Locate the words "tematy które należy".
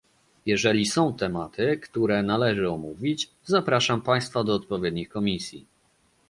1.13-2.69